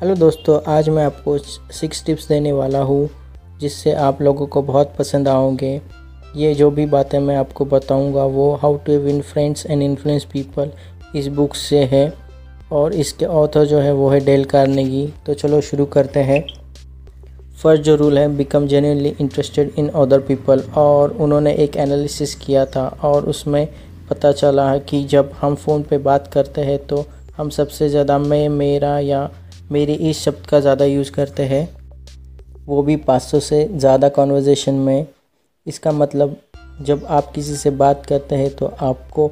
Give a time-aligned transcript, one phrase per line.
[0.00, 3.08] Hello दोस्तों, आज मैं आपको सिक्स टिप्स देने वाला हूँ,
[3.60, 5.80] जिससे आप लोगों को बहुत पसंद आओगे।
[6.36, 10.70] ये जो भी बातें मैं आपको बताऊँगा, वो how to win friends and influence people
[11.16, 12.12] इस बुक से है,
[12.72, 16.40] और इसके ऑथर जो है वो है डेल कार्नेगी। तो चलो शुरू करते हैं।
[17.62, 22.64] फ़र्स्ट जो रूल है become genuinely interested in other people और उन्होंने एक एनालिसिस किया
[22.66, 23.66] था, और उसमें
[24.10, 27.04] पता चला कि जब हम फ़ोन पे बात करते हैं तो
[27.36, 29.28] हम सबसे ज़्यादा मैं, मेरा या
[29.70, 31.68] मेरे इस शब्द का ज़्यादा यूज़ करते हैं।
[32.66, 35.06] वो भी 500 से ज़्यादा कॉन्वर्जेसन में।
[35.66, 36.36] इसका मतलब
[36.82, 39.30] जब आप किसी से बात करते हैं तो आपको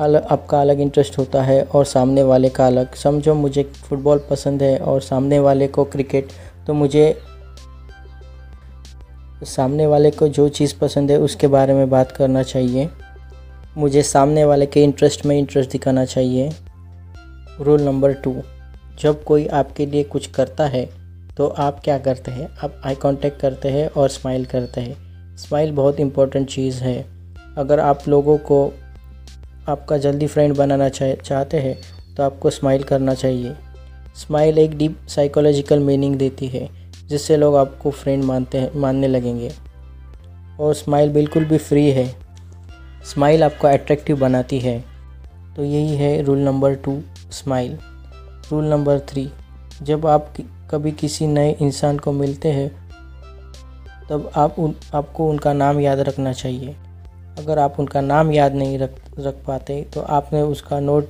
[0.00, 4.62] अलग आपका अलग इंटरेस्ट होता है और सामने वाले का अलग। समझो मुझे फ़ुटबॉल पसंद
[4.62, 6.28] है और सामने वाले को क्रिकेट
[6.66, 7.18] तो मुझे
[9.46, 12.88] सामने वाले को जो चीज़ पसंद है, उसके बारे में बात करना चाहिए।
[13.76, 16.50] मुझे सामने वाले के इंटरेस्ट में इंटरेस्ट दिखाना चाहिए।
[17.60, 18.34] रूल नंबर टू
[18.98, 20.88] जब कोई आपके लिए कुछ करता है
[21.36, 22.48] तो आप क्या करते हैं?
[22.64, 24.96] आप आई कांटेक्ट करते हैं और स्माइल करते हैं।
[25.36, 27.06] स्माइल बहुत इम्पोर्टेंट चीज़ है।
[27.58, 28.72] अगर आप लोगों को
[29.68, 31.78] आपका जल्दी फ्रेंड बनाना चाह, चाहते हैं
[32.16, 33.54] तो आपको स्माइल करना चाहिए।
[34.16, 36.68] स्माइल एक डीप साइकोलॉजिकल मीनिंग देती है,
[37.08, 39.52] जिससे लोग आपको फ्रेंड मानते हैं, मानने लगेंगे।
[40.60, 42.14] और स्माइल बिल्कुल भी फ्री है।
[43.04, 44.84] स्माइल आपको अट्रैक्टिव बनाती है।
[45.56, 47.00] तो यही है rule number two
[47.30, 47.78] smile
[48.52, 49.30] rule number three
[49.82, 50.34] जब आप
[50.70, 52.70] कभी किसी नए इंसान को मिलते हैं,
[54.10, 56.76] तब आप उन, आपको उनका नाम याद रखना चाहिए।
[57.38, 61.08] अगर आप उनका नाम याद नहीं रख रख पाते तो आपने उसका नोट,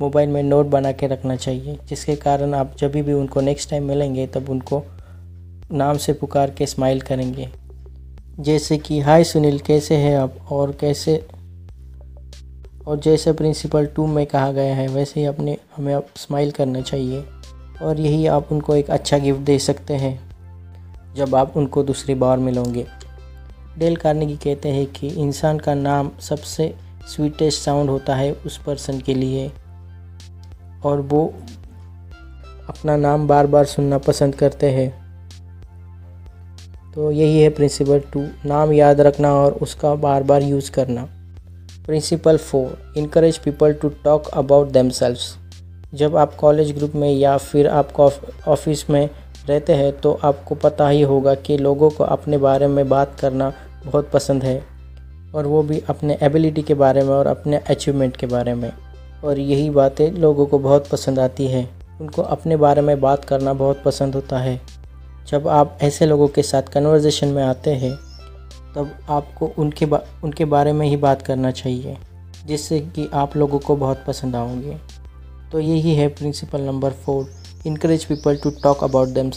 [0.00, 3.84] मोबाइल में नोट बना के रखना चाहिए, जिसके कारण आप जब भी उनको नेक्स्ट टाइम
[3.84, 4.82] मिलेंगे, तब उनको
[5.72, 7.48] नाम से पुकार के स्माइल करेंगे।
[8.40, 10.34] जैसे कि, हाय सुनील, कैसे हैं आप?
[10.50, 11.26] और कैसे
[12.86, 16.80] और जैसे प्रिंसिपल टू में कहा गया है, वैसे ही अपने, हमें आप स्माइल करना
[16.80, 17.24] चाहिए।
[17.82, 20.20] और यही आप उनको एक अच्छा गिफ्ट दे सकते हैं,
[21.14, 22.86] जब आप उनको दूसरी बार मिलोगे।
[23.78, 26.74] डेल की कहते हैं कि इंसान का नाम सबसे
[27.16, 29.52] स्वीटेस्ट साउंड होता है उस पर्सन के लिए।
[30.84, 31.34] और वो
[32.68, 35.04] अपना नाम बार बार सुनना पसंद करते हैं।
[36.94, 41.13] तो यही है प्रिंसिपल टू नाम याद रखना और उसका बार बार यूज़ करना।
[41.86, 44.90] Principle four encourage people to talk about them
[45.94, 48.00] जब आप कॉलेज ग्रुप में या फिर आप
[48.48, 49.10] ऑफ़िस में
[49.48, 53.52] रहते हैं तो आपको पता ही होगा कि लोगों को अपने बारे में बात करना
[53.86, 54.64] बहुत पसंद है।
[55.34, 58.72] और वो भी अपने एबिलिटी के बारे में और अपने अचीवमेंट के बारे में।
[59.24, 61.68] और यही बातें लोगों को बहुत पसंद आती है।
[62.00, 64.60] उनको अपने बारे में बात करना बहुत पसंद होता है।
[65.28, 67.98] जब आप ऐसे लोगों के साथ कन्वर्जेशन में आते हैं
[68.76, 71.96] तब आपको उनके बा, उनके बारे में ही बात करना चाहिए,
[72.46, 74.76] जिससे कि आप लोगों को बहुत पसंद आओगे।
[75.52, 77.28] तो यही है principle number four
[77.66, 79.30] encourage people to talk about them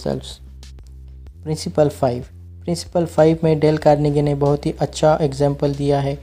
[1.44, 2.26] principle five
[2.64, 6.18] principle five में डेल कार्निगे ने बहुत ही अच्छा एग्ज़ाम्पल दिया है।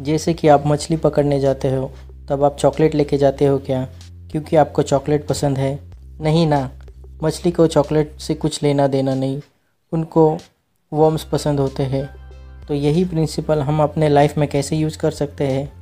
[0.00, 1.90] जैसे कि आप मछली पकड़ने जाते हो,
[2.28, 3.84] तब आप चॉकलेट लेके जाते हो क्या?
[4.30, 5.78] क्योंकि आपको चॉकलेट पसंद है।
[6.20, 6.70] नहीं ना,
[7.24, 9.40] मछली को चॉकलेट से कुछ लेना देना नहीं।
[9.92, 10.38] उनको
[10.92, 12.08] वॉर्म्स पसंद होते हैं।
[12.68, 15.72] तो यही प्रिंसिपल हम अपने लाइफ में कैसे यूज़ कर सकते हैं?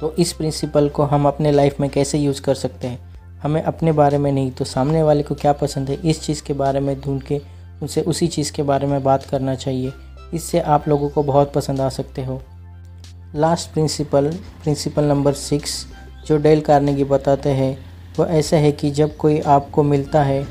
[0.00, 3.14] तो इस प्रिंसिपल को हम अपने लाइफ में कैसे यूज़ कर सकते हैं?
[3.42, 5.94] हमें अपने बारे में नहीं तो सामने वाले को क्या पसंद है?
[6.04, 7.40] इस चीज़ के बारे में ढूंढ के
[7.82, 9.92] उनसे उसी चीज़ के बारे में बात करना चाहिए।
[10.34, 12.42] इससे आप लोगों को बहुत पसंद आ सकते हो।
[13.34, 14.30] Last principle
[14.62, 15.86] principle number six
[16.26, 17.78] जो डेल की बताते हैं,
[18.18, 20.44] वो ऐसा है कि जब कोई आपको मिलता है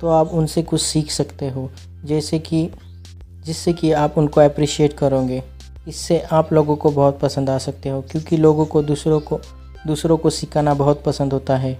[0.00, 1.70] तो आप उनसे कुछ सीख सकते हो।
[2.04, 2.70] जैसे कि,
[3.44, 5.42] जिससे कि आप उनको अप्रिशिएट करोगे।
[5.88, 9.40] इससे आप लोगों को बहुत पसंद आ सकते हो, क्योंकि लोगों को दूसरों को
[9.86, 11.78] दूसरों को सिखाना बहुत पसंद होता है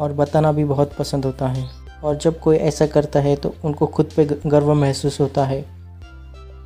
[0.00, 1.68] और बताना भी बहुत पसंद होता है।
[2.04, 5.60] और जब कोई ऐसा करता है तो उनको खुद पे गर्व महसूस होता है।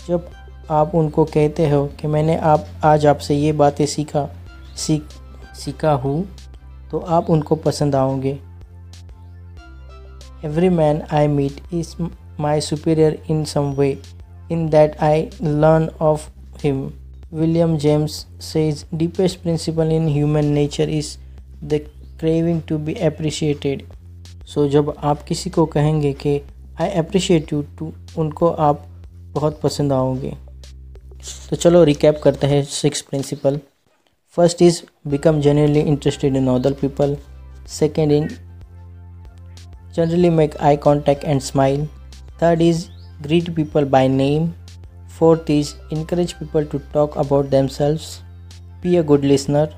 [0.08, 0.30] जब
[0.70, 4.28] आप उनको कहते हो कि मैंने आप, आज आपसे ये बातें सीखा,
[4.76, 5.02] सीख,
[5.54, 6.24] सीखा हूँ
[6.90, 8.38] तो आप उनको पसंद आओगे।
[10.44, 11.94] Every man I meet is
[12.38, 13.98] my superior in some way,
[14.48, 16.30] in that I learn of
[16.60, 16.98] him.
[17.30, 21.18] William James says, deepest principle in human nature is
[21.62, 21.84] the
[22.18, 23.84] craving to be appreciated.
[24.44, 26.40] So जब आप किसी को कहेंगे कि
[26.80, 28.86] I appreciate you to उनको आप
[29.34, 30.32] बहुत पसंद आओगे
[31.50, 33.58] तो चलो रिकैप करते हैं six principle
[34.36, 37.16] first is become genuinely interested in other people
[37.78, 38.28] second in
[39.96, 41.82] generally make eye contact and smile
[42.39, 42.89] Third is
[43.21, 44.53] greet people by name.
[45.09, 48.21] Fourth is encourage people to talk about themselves.
[48.81, 49.69] Be a good listener.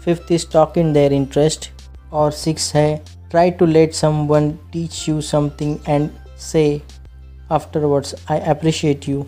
[0.00, 1.70] Fifth is talk in their interest.
[2.12, 2.96] और six है
[3.30, 3.92] try to let
[4.28, 6.08] someone teach you something and
[6.40, 6.64] say
[7.52, 9.24] afterwards I appreciate you